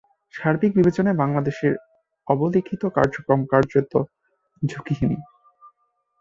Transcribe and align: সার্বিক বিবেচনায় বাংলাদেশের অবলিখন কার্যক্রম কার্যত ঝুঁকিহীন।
সার্বিক 0.33 0.71
বিবেচনায় 0.75 1.17
বাংলাদেশের 1.17 1.73
অবলিখন 2.27 2.81
কার্যক্রম 2.97 3.41
কার্যত 3.45 3.93
ঝুঁকিহীন। 4.61 5.13